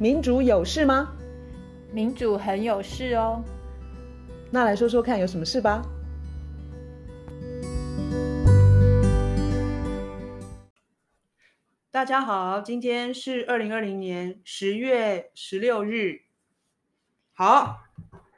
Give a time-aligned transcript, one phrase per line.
[0.00, 1.12] 民主有事吗？
[1.92, 3.44] 民主很有事哦。
[4.50, 5.82] 那来说说看，有什么事吧？
[11.90, 16.22] 大家好，今天是二零二零年十月十六日。
[17.34, 17.80] 好，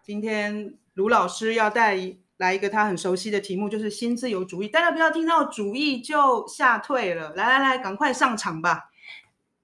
[0.03, 1.97] 今天卢老师要带
[2.39, 4.69] 来一个他很熟悉的题目，就是新自由主义。
[4.69, 8.89] 大家不要听到主义就吓退了，来来来，赶快上场吧。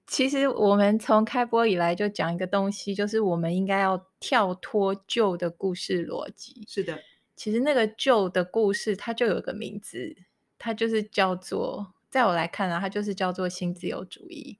[0.09, 6.65] 其实我们从开播以来就讲一个东西，就是我们应该要跳脱旧的故事逻辑。
[6.67, 6.99] 是的，
[7.35, 10.17] 其实那个旧的故事它就有个名字，
[10.57, 14.57] 它就是叫做，在我来看啊，它就是叫做新自由主义。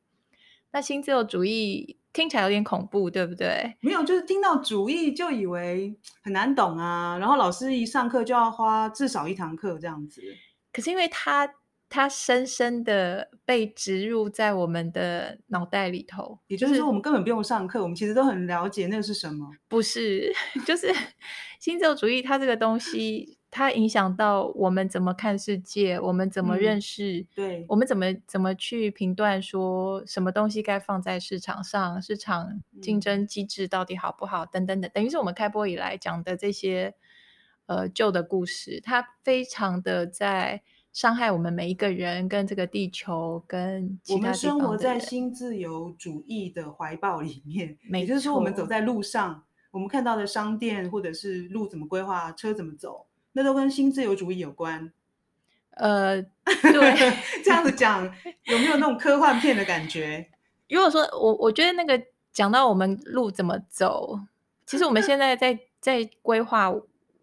[0.72, 3.76] 那新自由主义听起来有点恐怖，对不对？
[3.82, 10.22] 没有，就是听到主义就以为很难懂啊，然后老师一上课就要花至少一堂课这样子。
[10.72, 11.56] 可是因为它。
[11.90, 19.50] 它深深的被植入在我们的脑袋里头，也就是说，我们根本不用上课，我们其实都很了解那个是什么。
[19.68, 20.32] 不是，
[20.68, 20.94] 就是
[21.60, 36.94] 新自由主义，它这个东西，它影响到我们怎么看世界，我们怎么认识，嗯、对，我们怎么怎么去评断说什么东西该放在市场上，市场竞争机制到底好不好，等等等，等于是我们开播以来讲的这些
[37.66, 40.62] 呃旧的故事，它非常的在。
[40.92, 44.00] 伤害我们每一个人，跟这个地球，跟。
[44.10, 47.78] 我们生活在新自由主义的怀抱里面。
[47.94, 54.92] 也就是说，我们走在路上，我们看到的商店，或者是路怎么规划，车怎么走，那都跟新自由主义有关。
[55.72, 58.04] 呃， 对，这样子讲
[58.46, 60.28] 有没有那种科幻片的感觉？
[60.70, 62.02] 如果说我，我觉得那个
[62.34, 64.20] 讲到我们路怎么走，
[64.66, 66.74] 其实我们现在在在规划。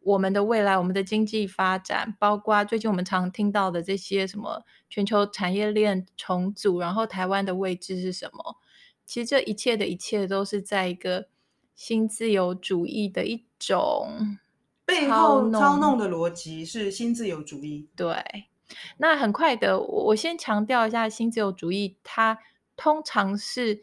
[0.06, 8.56] 我们的未来，我们的经济发展，包括最近我们常听到的这些什么全球产业链重组，然后台湾的位置是什么？
[9.04, 11.26] 其实这一切的一切都是在一个
[11.74, 14.38] 新自由主义的一种
[14.84, 17.88] 背后操弄的逻辑是新自由主义。
[17.96, 18.46] 对，
[18.98, 22.38] 那很快的，我先强调一下，新自由主义它
[22.76, 23.82] 通常是。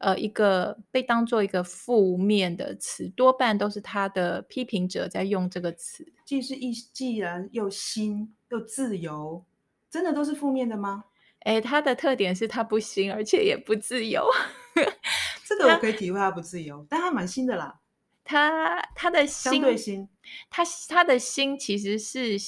[0.00, 6.10] 呃，一个被当做一个负面的词，多半都是他的批评者在用这个词。
[6.24, 9.44] 既是一，既然又新又自由，
[9.90, 11.04] 真的都是负面的吗？
[11.40, 14.26] 哎，它的特点是它不新，而且也不自由。
[15.44, 17.80] 这个我可以体会它不自由，但它蛮新的啦。
[18.24, 20.08] 它它的新相对新，
[20.48, 22.38] 它它的新其实是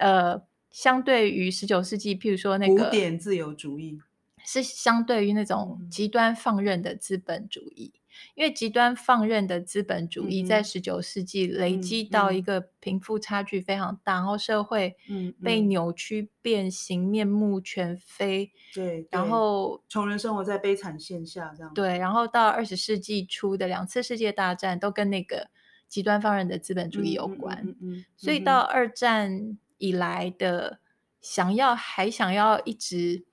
[0.00, 0.42] 呃，
[0.72, 4.00] 相对于十九世纪，譬如说那个古典自由主义。
[4.44, 8.00] 是相对于那种极端放任的资本主义，嗯、
[8.34, 14.94] 因为极端放任的资本主义在十九世纪累积到一个贫富差距非常大，嗯、然后社会
[15.42, 18.52] 被扭曲变形、嗯、面目全非。
[18.74, 21.72] 对，然后穷人生活在悲惨线下，这样。
[21.72, 25.48] 对，然后到二十世纪初的两次世界大战都跟那个
[25.88, 27.62] 极端放任的资本主义有关。
[27.64, 30.80] 嗯，嗯，所以到二战以来的
[31.22, 33.24] 想要还想要一直。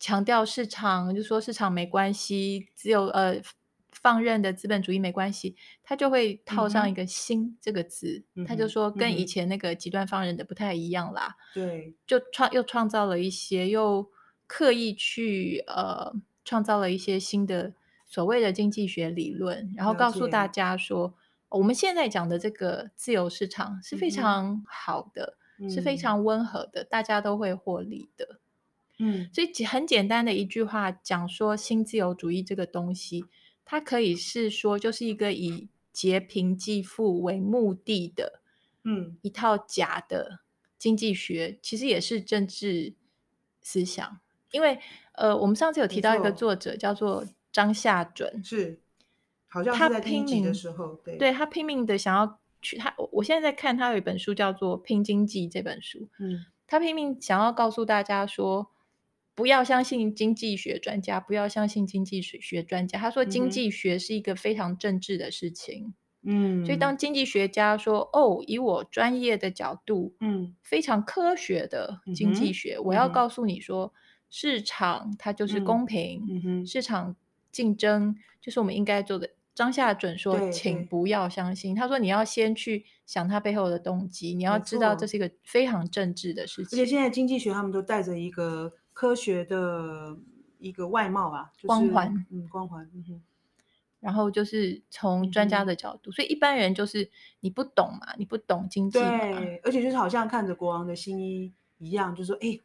[0.00, 3.40] 强调市场，就说市场没关系，只有呃
[3.92, 11.36] 放任的资本主义没关系，他就会套上一个“新”这个字，嗯、他就说跟以前那个极端放任的不太一样啦。
[11.52, 14.10] 对，就创又创造了一些，又
[14.46, 16.14] 刻意去呃
[16.46, 17.74] 创造了一些新的
[18.06, 21.12] 所谓的经济学理论，然后告诉大家说，
[21.50, 28.40] 我们现在讲的这个自由市场是非常好的，嗯、是非常温和的，大家都会获利的。
[29.02, 33.24] 嗯，所以很简单的一句话讲说，新自由主义这个东西，
[33.64, 38.42] 它可以是说，就是一个以劫贫济富为目的的，
[38.84, 40.40] 嗯，一套假的
[40.78, 42.94] 经济学，其实也是政治
[43.62, 44.20] 思想。
[44.52, 44.78] 因为
[45.12, 48.80] 呃，我们上次有提到一个作者叫做张夏准，是，
[49.48, 58.70] 好像他在第一集的时候，对，对他拼命的想要去他，我现在在看他有一本书叫做《拼经济》这本书，嗯，他拼命想要告诉大家说。
[59.40, 62.98] 不要相信经济学专家，不要相信经济学学专家。
[62.98, 65.94] 他说，经济学是一个非常政治的事情。
[66.24, 73.94] 嗯，所以当经济学家说：“哦，以我专业的角度，嗯，非常科学的经济学，嗯、我要告诉你说，
[74.28, 77.16] 市场它就是公平，市场
[77.50, 88.74] 竞争就是我们应该做的。”张夏准说：“请不要相信。”他说：“你要先去想他背后的动机，你要知道这是一个非常政治的事情。”而且现在经济学他们都带着一个。
[89.00, 90.14] 科学的
[90.58, 93.22] 一个外貌啊，就是、光环，嗯，光环，嗯哼。
[93.98, 97.10] 然后就是从专家的角度，嗯、所以一般人就是
[97.40, 102.58] 你不懂嘛，你不懂经济嘛，对，而且就是好像看着国王的新衣一样，就说，哎，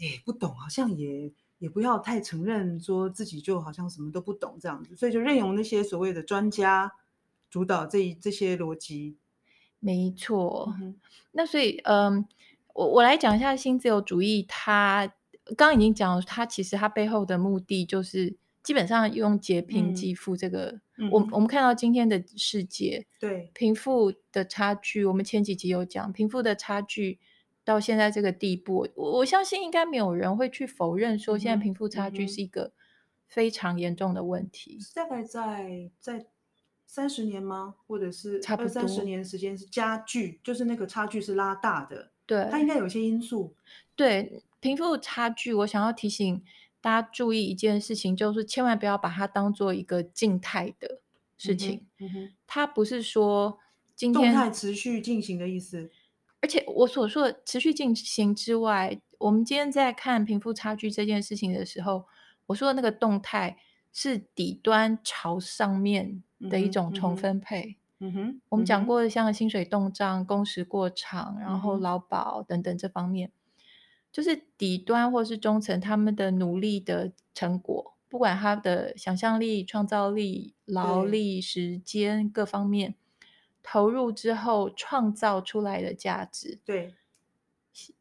[0.00, 6.92] 哎，不懂，好像也也不要太承认说自己就好像什么都不懂这样子，所以就任由那些所谓的专家
[7.50, 9.18] 主导这一这些逻辑。
[9.80, 10.96] 没错，嗯、
[11.32, 12.26] 那所以，嗯，
[12.72, 15.12] 我我来讲一下新自由主义，它
[15.44, 27.18] 刚刚已经讲了，它其实它背后的目的就是基本上用劫贫济富这个，嗯、我我们看到今天的世界，对贫富的差距，我们前几集有讲贫富的差距。
[27.66, 32.74] 到现在这个地步，我我相信应该没有人会去否认说，现在贫富差距是一个
[33.26, 34.78] 非常严重的问题。
[34.94, 36.26] 大概在在
[36.86, 37.76] 三十年吗？
[37.86, 42.10] 或者是差不多三十年的时间是加剧，就是那个差距是拉大的。
[42.26, 43.54] 对，它应该有些因素。
[43.96, 46.42] 对，贫富差距，我想要提醒
[46.80, 51.02] 大家注意一件事情，就是千万不要把它当做一个静态的
[51.36, 51.86] 事情。
[52.00, 53.58] 嗯哼，它不是说
[53.94, 55.90] 今天动态持续进行的意思。
[56.40, 62.06] 而且我所说的持续进行之外，我们今天在看贫富差距这件事情的时候，
[62.46, 63.58] 我说的那个动态
[63.92, 67.76] 是底端朝上面的一种重分配。
[67.98, 73.30] 嗯哼，嗯哼，我们讲过的像薪水冻涨、工时过长，然后劳保等等这方面，
[74.14, 82.94] 就是底端或是中层他们的努力的成果，不管他的想象力、创造力、劳力、时间各方面。
[83.66, 86.94] 投入之后创造出来的价值，对，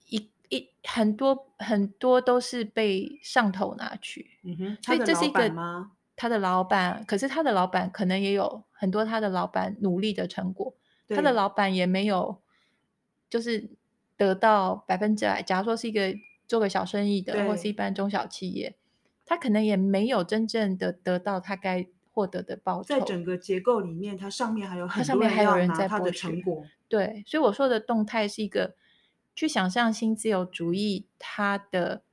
[0.09, 5.91] 一一很多很多都是被上头拿去，嗯哼，所以这是一个他的老板吗？
[6.17, 10.75] 他的老板，可是他的老板可能也有很多他的老板努力的成果，
[11.07, 12.41] 他的老板也没有
[13.29, 13.69] 就是
[14.23, 15.41] 得到百分之百。
[15.41, 16.15] 假如说是一个
[16.47, 18.75] 做个小生意的，或是一般中小企业，
[19.25, 21.87] 他可能也没有真正的得到他该。
[22.15, 26.63] 获得的报酬，在整个结构里面，它上面还有很多人要拿它的成果。
[26.87, 28.75] 对，所以我说的动态是一个
[29.35, 32.03] 去想象新自由主义它的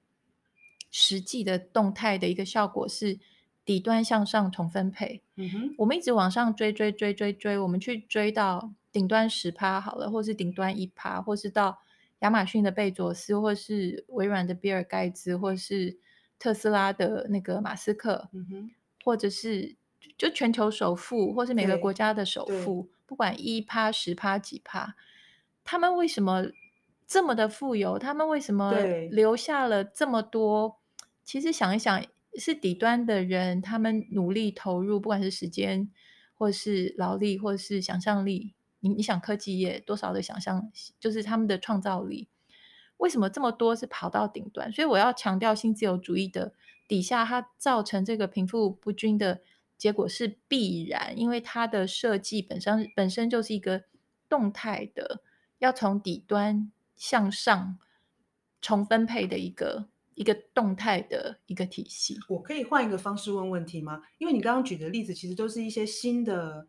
[0.90, 3.20] 实际的动态的一个效果是
[3.62, 5.22] 底端向上重分配。
[5.36, 11.78] 嗯哼，我们一直往上追追追追追，我们去追到顶端十趴好了，或是顶端一趴，或是到
[12.20, 15.98] 亚马逊的贝佐斯，或是微软的比尔盖茨，或是
[16.38, 18.70] 特斯拉的那个马斯克，嗯哼，
[19.04, 19.76] 或者是。
[20.16, 24.94] 就全球首富，或是每个国家的首富，不管一趴、十趴、几趴，
[25.62, 26.46] 他们为什么
[27.06, 27.98] 这么的富有？
[27.98, 28.72] 他们为什么
[29.10, 30.78] 留下了这么多？
[31.22, 35.90] 其实想一想，是底端的人，他们努力投入，不管是时间，
[36.34, 38.54] 或是劳力，或是想象力。
[38.80, 42.28] 你你想科技业多少的想象，就是他们的创造力，
[42.96, 44.72] 为什么这么多是跑到顶端？
[44.72, 46.52] 所以我要强调，新自由主义的
[46.88, 49.40] 底下，它造成这个贫富不均的。
[49.78, 53.84] 结果是必然，因为它的设计本身本身就是一个
[54.28, 55.22] 动态的，
[55.58, 57.78] 要从底端向上
[58.60, 62.18] 重分配的一个一个动态的一个体系。
[62.28, 64.02] 我可以换一个方式问问题吗？
[64.18, 66.68] 因为你刚刚举的例子其实都是一些新的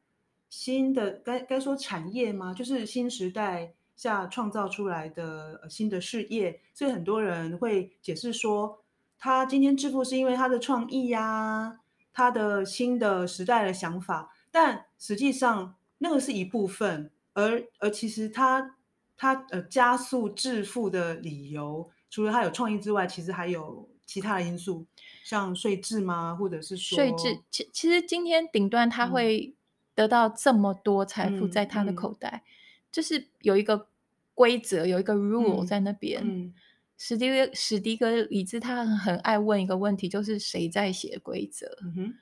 [0.51, 2.53] 新的该该说产业吗？
[2.53, 8.83] 就是新时代下创造出来的新的事业，所以很多人会解释说，
[9.17, 11.77] 他今天致富是因为他的创意呀、啊。
[12.13, 18.75] 他的新的时代的想法，但实际上那个是一部分，而而其实他
[19.15, 24.85] 他呃加速致富的理由，除了他有创意之外，其实还有其他的因素，
[25.23, 26.35] 像税制吗？
[26.35, 27.39] 或者是说税制？
[27.49, 29.55] 其其实今天顶端他会
[29.95, 32.49] 得到这么多财富在他的口袋，嗯嗯、
[32.91, 33.87] 就是有一个
[34.33, 36.53] 规则，有一个 rule 在那边。
[36.97, 41.65] 史迪格史迪格里兹他很爱问一个问题，就是谁在写规则？
[41.95, 42.13] 嗯，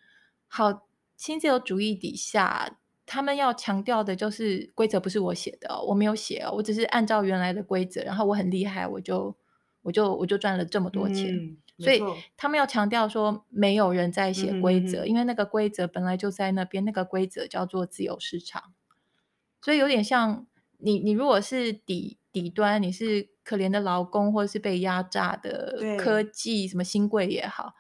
[0.48, 9.36] 好，新自由主义底下，他们要强调的就是规则不是我写的哦，我没有写哦，我只是按照原来的规则，然后我很厉害，我就
[9.82, 11.58] 我就我就赚了这么多钱。
[11.80, 12.04] 嗯，所以
[12.38, 18.74] 他们要强调说，没有人在写规则，嗯，因为那个规则本来就在那边，那个规则叫做自由市场。
[19.62, 20.46] 所以有点像
[20.78, 23.30] 你，你如果是底底端，你是。
[23.42, 27.74] 可怜的劳工，或者是被压榨的科技，什么新贵也好，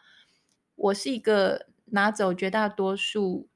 [0.73, 3.47] 我是一个拿走绝大多数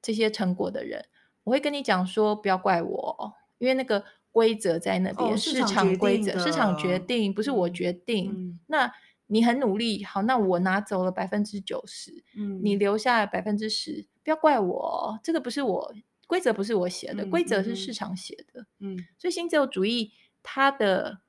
[0.00, 1.06] 这些成果的人，
[1.42, 8.30] 我会跟你讲说，不要怪我，因为那个规则在那边，哦、市场规则，市场决定，不是我决定。
[8.32, 8.94] 嗯、那
[9.26, 12.24] 你很努力，好，那我拿走了百分之九十，
[12.62, 15.94] 你留下百分之十，不要怪我，这个不是我
[16.26, 18.66] 规则，不是我写的，规则是市场写的。
[18.80, 20.12] 嗯，所以新自由主义
[20.42, 21.20] 它的。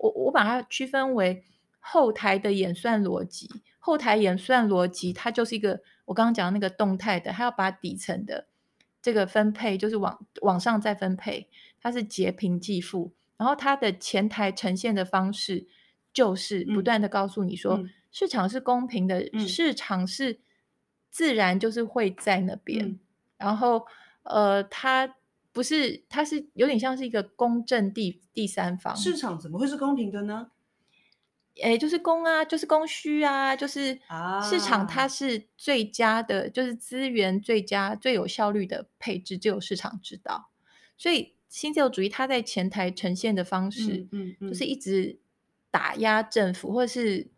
[0.00, 1.42] 我我把它区分为
[1.80, 8.46] 后台的演算逻辑，后台演算逻辑它就是一个我刚刚讲的那个动态的，它要把底层的
[9.02, 11.48] 这个分配就是往往上再分配，
[11.80, 15.66] 它是劫贫济富，然后它的前台呈现的方式
[16.12, 20.40] 就是不断的告诉你说，市场是公平的，嗯、市场是
[21.10, 22.98] 自然就是会在那边，嗯、
[23.36, 23.86] 然后
[24.22, 25.16] 呃，它
[25.52, 28.94] 不是，它是有点像是一个公正第第三方。
[28.96, 30.50] 市场怎么会是公平的呢？
[31.60, 33.98] 哎，就是供啊，就是供需啊，就是
[34.48, 40.50] 市场它是最佳的，啊、就是资源最佳、最有效率的配置，只有市场知道。
[40.96, 45.18] 所以新自由主义它在前台呈现的方式，嗯嗯嗯、就是一直
[45.70, 47.28] 打压政府，或是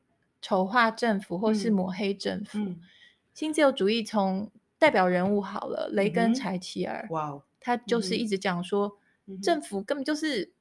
[0.40, 2.58] 丑化政府，或是抹黑政府。
[2.58, 2.80] 嗯、
[3.34, 10.52] 新自由主义从代表人物好了，雷根柴契尔，哇哦，他就是一直讲说，嗯、政府根本就是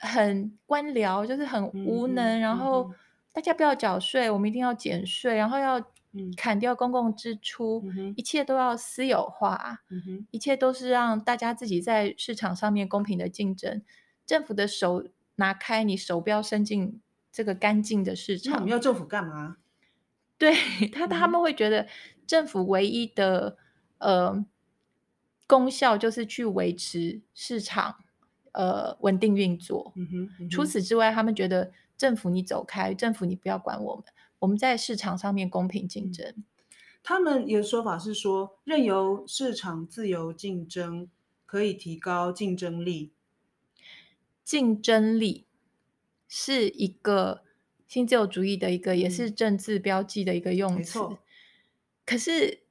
[0.00, 2.92] 很官僚，就是很无能，嗯、然后。
[3.34, 5.84] 大家不要缴税，我们一定要减税，然后要
[6.36, 13.82] 砍掉公共支出，嗯、一切都要私有化，嗯、一切都是让大家自己在市场上面公平的竞争。
[14.24, 17.00] 政府的手拿开，你手不要伸进
[17.34, 18.52] 这个干净的市场。
[18.52, 19.56] 那我们要政府干嘛？
[20.38, 20.54] 对
[20.92, 21.86] 他，他们会觉得
[22.26, 23.58] 政府唯一的
[23.98, 24.46] 呃
[25.46, 27.96] 功效就是去维持市场
[28.52, 29.92] 呃稳定运作。
[29.96, 31.72] 嗯嗯、除此之外，他们觉得。
[31.96, 32.92] 政府，你走开！
[32.92, 34.04] 政府，你不要管我们。
[34.40, 36.44] 我们在市场上面公平竞争。
[37.04, 41.08] 他们有说法是说，任由市场自由竞争
[41.46, 43.12] 可以提高竞争力。
[44.42, 45.46] 竞争力
[46.36, 47.42] 是一个
[47.86, 50.98] 新自由主义的一个，嗯、也是政治标记的一个用词。
[52.04, 52.64] 可是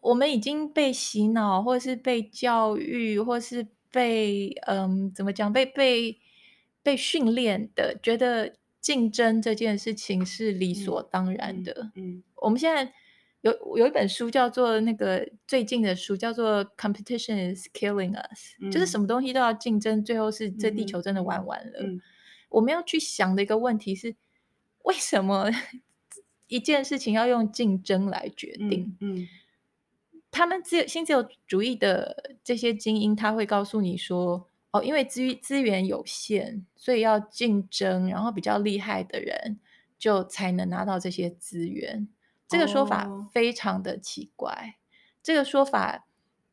[0.00, 5.52] 我们已经被洗脑，或是被教育，或是被嗯，怎么讲？
[5.52, 6.18] 被被
[6.82, 8.56] 被训练的，觉得。
[8.80, 11.90] 竞争这件事情是理所当然的。
[11.96, 12.90] 嗯，嗯，我们现在
[13.42, 21.80] 有有一本书叫做那个最近的书叫做《Competition is Killing Us》，嗯，就是什么东西都要竞争，最后是这地球真的玩完了。
[21.82, 22.00] 嗯，
[22.50, 24.14] 我们要去想的一个问题是，
[24.82, 25.50] 为什么
[26.46, 28.96] 一件事情要用竞争来决定？
[29.00, 29.28] 嗯，嗯，
[30.30, 34.46] 他们自由新自由主义的这些精英，他会告诉你说。
[34.72, 39.58] 哦，因为资资源有限，所以要竞争，然后比较厉害的人
[39.98, 42.06] 就才能拿到这些资源。
[42.46, 44.52] 这个说法非常的奇怪。
[44.52, 44.72] Oh.
[45.24, 46.06] 这个说法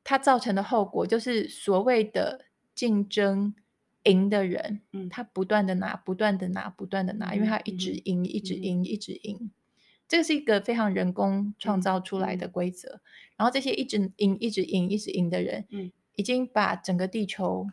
[0.04, 3.54] 它造成的后果就是所谓的竞争
[4.08, 9.52] 赢的人，嗯，他不断的拿，不断的拿，不断的拿，因为他一直赢，一直赢，一直赢。
[10.08, 13.02] 这个是一个非常人工创造出来的规则。
[13.36, 17.68] 然后这些一直赢、一直赢、一直赢的人，嗯，已经把整个地球。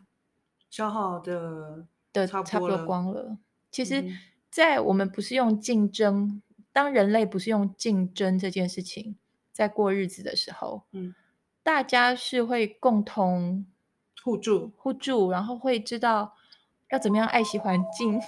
[0.69, 3.37] 消耗的的差不多光了。
[3.71, 4.03] 其实，
[4.49, 9.15] 在我们不是用竞争，嗯、当人类不是用竞争这件事情
[9.53, 11.15] 在过日子的时候，嗯，
[11.63, 13.65] 大家是会共同
[14.25, 16.33] 互助互助，然后会知道
[16.89, 18.19] 要怎么样爱惜环境。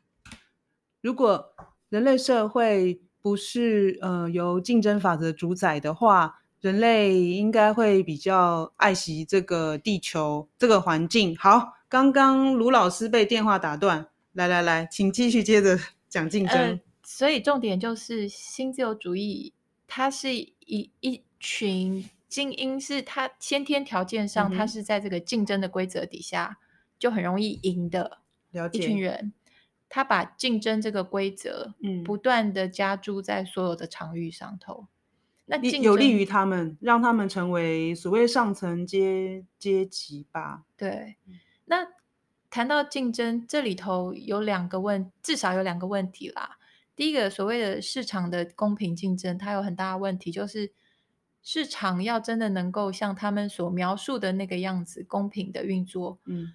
[1.00, 1.54] 如果
[1.88, 11.34] 人类社会不是呃由竞争法则主宰的话，人类应该会比较爱惜这个地球、这个环境。
[11.38, 15.78] 好，刚刚卢老师被电话打断，来来来，请继续接着
[16.10, 16.58] 讲竞争。
[16.58, 19.54] 呃，所以重点就是新自由主义，
[19.86, 26.58] 它是一一群精英，是他先天条件上，他是在这个竞争的规则底下，
[26.98, 28.18] 就很容易赢的。
[28.50, 28.78] 了解。
[28.78, 29.32] 一群人，
[29.88, 34.88] 他把竞争这个规则，嗯，不断的加注在所有的场域上头。
[35.48, 40.64] 那有利于他们，让他们成为所谓上层阶阶级吧。
[40.76, 41.18] 对，
[41.66, 41.86] 那
[42.50, 46.58] 谈到竞争，这里头有两个问，至少有两个问题啦。
[46.96, 50.72] 第一个，所谓的市场的公平竞争，它有很大的问题，就是
[51.46, 56.54] 市场要真的能够像他们所描述的那个样子公平的运作，嗯，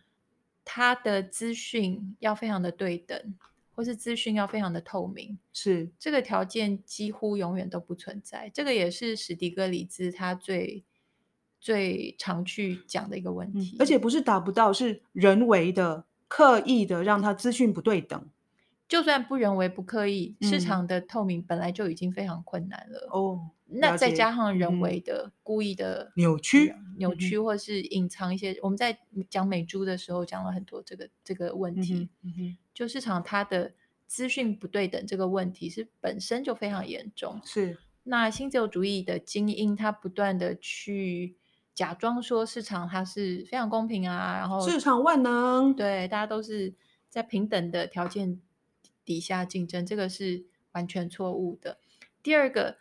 [0.65, 3.33] 它的资讯要非常的对等。
[3.73, 8.51] 或是资讯要非常的透明，是这个条件几乎永远都不存在。
[8.53, 10.83] 这个也是史迪格里兹他最
[11.61, 18.29] 最常去讲的一个问题，嗯，而且不是达不到，是人为的、刻意的让他资讯不对等。
[18.89, 23.07] 就算不人为、不刻意，市场的透明本来就已经非常困难了。
[23.09, 28.99] 哦，那再加上人为的、嗯、故意的扭曲、扭曲，或是隐藏一些，嗯、我们在
[29.29, 32.09] 讲美猪的时候讲了很多这个这个问题。
[32.23, 33.73] 嗯哼，就市场它的
[34.07, 37.39] 资讯不对等这个问题是本身就非常严重。
[37.45, 41.37] 是，那新自由主义的精英，他不断的去
[41.73, 46.73] 假装说市场它是非常公平啊，然后市场万能，对，大家都是
[47.09, 48.41] 在平等的条件
[49.05, 51.79] 底下竞争，这个是完全错误的。
[52.21, 52.77] 第二个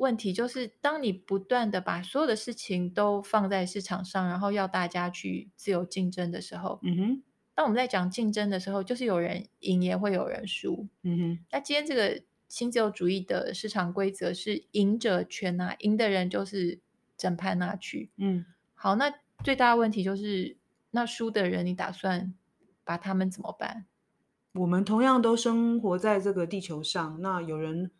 [0.00, 7.22] 问题就是，当你不断的把所有的事情都放在市场上，然后要大家去自由竞争的时候，嗯哼，
[7.54, 11.44] 当我们在讲竞争的时候，就是有人赢也会有人输，嗯哼。
[11.50, 16.80] 那今天这个新自由主义的市场规则是赢者全拿，赢的人就是
[17.18, 18.10] 整盘拿去。
[18.16, 19.12] 嗯，好，那
[19.44, 20.56] 最大的问题就是，
[20.92, 22.32] 那输的人你打算
[22.84, 23.84] 把他们怎么办？
[24.54, 27.90] 我们同样都生活在这个地球上，那有人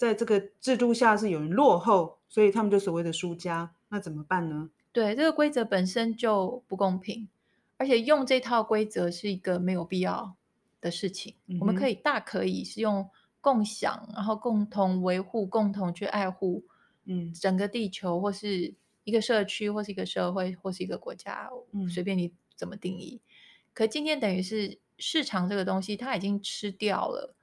[0.00, 4.70] 在这个制度下是有人落后，所以他们就所谓的输家，那怎么办呢？
[4.92, 7.28] 对，这个规则本身就不公平，
[7.76, 10.36] 而且用这套规则是一个没有必要
[10.80, 11.34] 的事情。
[11.48, 13.10] 嗯、我们可以大可以是用
[13.42, 16.64] 共享，然后共同维护、共同去爱护，
[17.04, 18.72] 嗯，整个地球或是
[19.04, 23.20] 一个社区，或是一个社会，或是一个国家，嗯、随便你怎么定义。
[23.74, 27.34] 可今天等于是市场这个东西，它已经吃掉了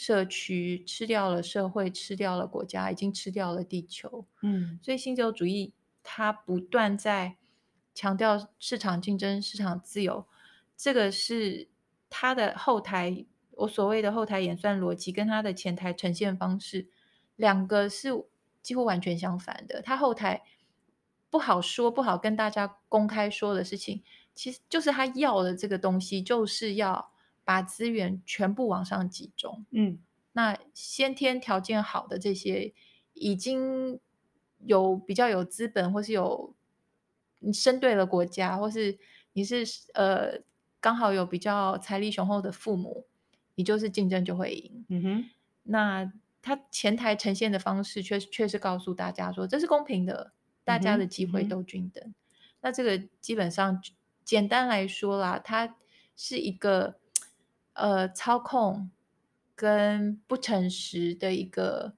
[0.00, 4.24] 社区，吃掉了社会，吃掉了国家，已经吃掉了地球。
[4.40, 5.74] 嗯，所以新自由主义。
[6.02, 7.36] 它不断在
[7.94, 10.26] 强调市场竞争、市场自由，
[10.74, 11.68] 这个是
[12.08, 13.26] 它的后台。
[13.50, 16.88] 我所谓的后台演算逻辑跟它的前台呈现方式，
[17.36, 18.08] 两个是
[18.62, 19.82] 几乎完全相反的。
[19.82, 20.42] 它后台
[21.28, 24.02] 不好说、不好跟大家公开说的事情，
[24.34, 27.12] 其实就是他要的这个东西，就是要
[27.44, 29.64] 把资源全部往上集中。
[29.70, 29.98] 嗯，
[30.32, 32.72] 那先天条件好的这些
[33.14, 34.00] 已经。
[34.66, 36.54] 有比较有资本，或是有
[37.38, 38.98] 你生对了国家，或是
[39.32, 40.42] 你是呃
[40.82, 43.06] 刚好有比较财力雄厚的父母，
[43.54, 44.84] 你就是竞争就会赢。
[44.90, 45.30] 嗯哼，
[45.62, 52.04] 那他前台呈现的方式却确实告诉大家说，这是公平的，大家的机会都均等。
[52.06, 52.14] 嗯、
[52.60, 53.82] 那这个基本上
[54.26, 55.74] 简单来说啦，它
[56.14, 56.99] 是一个
[57.80, 58.90] 呃操控
[59.54, 61.94] 跟不诚实的一个。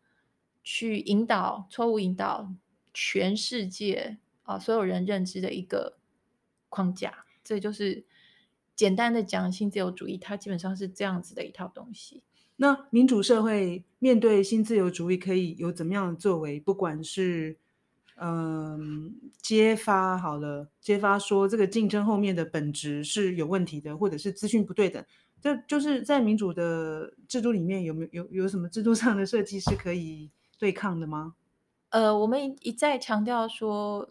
[0.65, 2.55] 去引导错误引导
[2.95, 5.99] 全世界啊，所有人认知的一个
[6.69, 8.05] 框架，这就是
[8.77, 12.23] 简单的讲新自由主义，它基本上是这样子的一套东西。
[12.55, 16.61] 那民主社会面对新自由主义可以有怎么样的作为？
[16.61, 17.59] 不管是
[18.15, 25.05] 嗯揭发好了，揭发说这个竞争后面的本质是有问题的，或者是资讯不对等，
[25.43, 30.31] 这就是在民主的制度里面有没有有有什么制度上的设计是可以？
[30.59, 31.35] 对抗的吗？
[31.89, 34.09] 呃，我们一再强调说，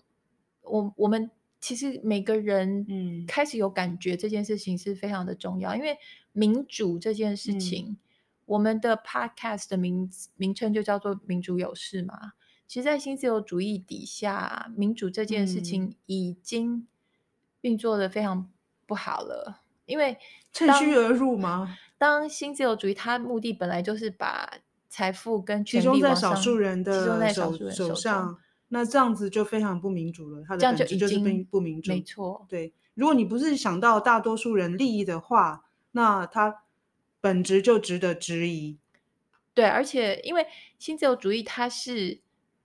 [0.63, 5.98] 我我们其实每个人嗯开始有感觉这件事情是非常的重要，嗯、因为
[6.34, 7.98] 民主这件事情，嗯、
[8.48, 12.34] 我们的 podcast 的名名称就叫做“民主有事”嘛。
[12.67, 16.86] 其实，在新自由主义底下，民主这件事情已经
[17.62, 18.52] 运作的非常
[18.86, 19.61] 不好了，嗯、
[19.91, 20.17] 因为
[20.54, 21.77] 趁虚而入吗？
[21.97, 24.49] 当新自由主义它目的本来就是把
[24.88, 28.38] 财富跟权力集中在少数人的手手手上，
[28.69, 30.41] 那这样子就非常不民主了。
[30.47, 31.91] 它的本质就是不不民主。
[31.91, 32.73] 没错，对。
[32.93, 36.63] 如果你不是想到大多数人利益的话，那它
[37.19, 38.77] 本质就值得质疑。
[39.54, 40.47] 对，而且因为
[40.80, 42.19] 新自由主义，它是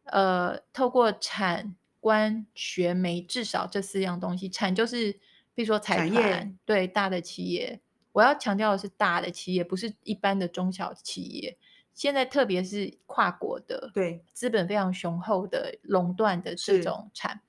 [0.04, 5.18] 呃透过产官学媒至少这四样东西，产就是
[5.56, 7.80] 比如说财团，对大的企业。
[8.12, 11.58] 我要强调的是大的企业，不是一般的中小企业。
[11.92, 17.40] 现在特别是跨国的，对资本非常雄厚的垄断的这种产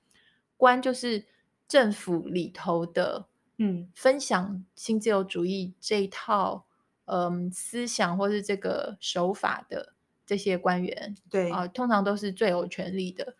[0.56, 1.26] 官，就是
[1.66, 6.66] 政府里头的，嗯，分享新自由主义这一套，
[7.04, 9.94] 嗯，思想或是这个手法的
[10.26, 13.36] 这些官员，对啊，通常都是最有权力的。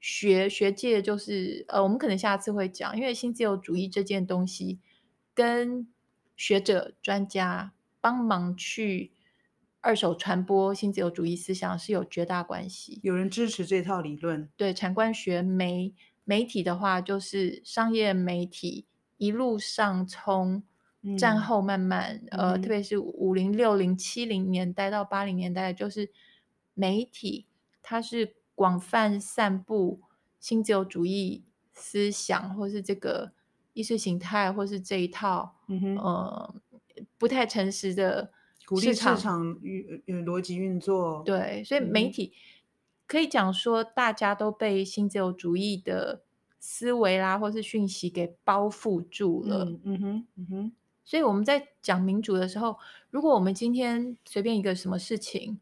[0.00, 4.80] 学学界就是，呃，我们可能下次会讲，因为新自由主义这件东西
[5.34, 5.86] 跟
[6.36, 9.12] 学者专家帮忙去。
[9.82, 13.00] 二手传播新自由主义思想是有绝大关系。
[13.02, 14.46] 有人支持这套理论。
[14.54, 18.84] 对，产官学媒媒体的话，就是商业媒体
[19.16, 20.62] 一路上从
[21.18, 26.10] 战后慢慢，嗯、呃，嗯、特别是五零、六零、七零年代到八零年代，就是
[26.74, 27.46] 媒体
[27.80, 30.02] 它是广泛散布
[30.38, 33.32] 新自由主义思想，或是这个
[33.72, 36.54] 意识形态，或是这一套，嗯哼呃，
[37.16, 38.30] 不太诚实的。
[38.66, 42.34] 鼓励市场运呃逻辑运作，对，所以媒体
[43.06, 46.22] 可以讲说，大家都被新自由主义的
[46.58, 49.64] 思维啦，或是讯息给包覆住了。
[49.64, 50.72] 嗯，嗯哼，嗯哼。
[51.02, 52.76] 所以我们在讲民主的时候，
[53.08, 55.58] 如果我们今天随便一个什么事情，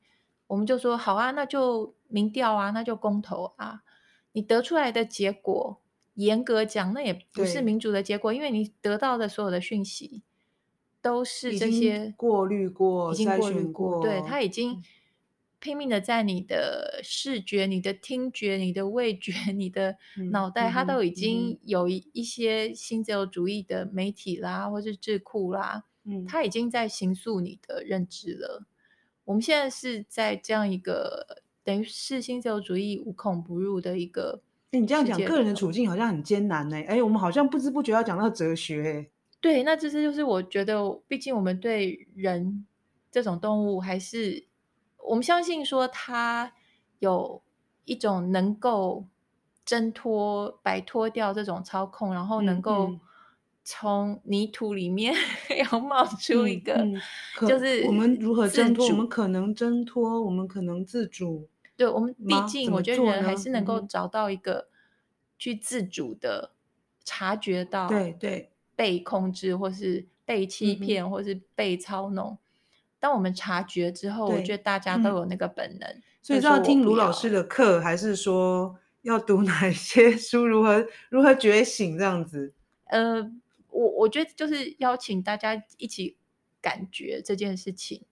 [0.48, 3.82] 我们就说好啊，那就民调啊，那就公投啊，
[4.32, 5.80] 你得出来的结果，
[6.14, 10.24] 严格讲，那也不是民主的结果，因为你得到的所有的讯息。
[11.00, 14.82] 都是这些过滤过、已经过滤过，过对，他已经
[15.60, 19.96] 拼命的在你的视觉、你的听觉、你的味觉、你的
[20.32, 28.66] 脑袋，他、嗯、都已经有一些新自由主义的媒体啦，或是智库啦，嗯，他已经在形塑你的认知了。
[29.28, 34.40] 我们现在是在这样一个等于是新自由主义无孔不入的一个。
[34.70, 36.76] 你这样讲，个人的处境好像很艰难呢。
[36.86, 39.10] 哎，我们好像不知不觉要讲到哲学。
[39.38, 42.66] 对，那这是就是我觉得，毕竟我们对人
[43.10, 44.46] 这种动物，还是
[44.96, 46.54] 我们相信说，它
[46.98, 47.42] 有
[47.84, 49.04] 一种能够
[49.62, 52.98] 挣脱、摆脱掉这种操控，然后能够
[53.70, 55.14] 从泥土里面
[55.70, 56.98] 要冒出一个，嗯
[57.42, 58.88] 嗯、就是我们如何挣脱？
[58.88, 61.46] 我们可能挣脱，我们可能自主。
[61.76, 64.68] 对，我们毕竟我觉得人还是能够找到一个
[65.38, 66.52] 去自主的
[67.04, 72.38] 察觉到，对对，被控制或是被欺骗或是被操弄。
[72.98, 75.86] 当我们察觉之后，我觉得大家都有那个本能。
[76.22, 80.46] 所以是要听卢老师的课，还是说要读哪些 书？
[80.46, 82.54] 如何如何觉醒这样子？
[82.86, 83.30] 呃，
[83.78, 86.16] 我我觉得就是邀请大家一起
[86.60, 88.04] 感觉这件事情。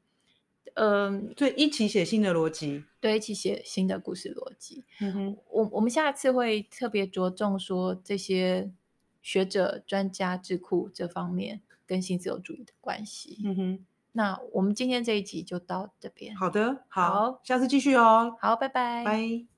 [0.74, 4.84] 嗯，对，一起写新的逻辑，对，一起写新的故事逻辑。
[5.00, 8.70] 嗯哼，我我们下次会特别着重说这些
[9.22, 13.40] 学者、专家、智库这方面跟新自由主义的关系。
[13.44, 16.36] 嗯哼，那我们今天这一集就到这边。
[16.36, 18.36] 好的，好，好，下次继续哦。
[18.38, 19.55] 好，拜拜，拜。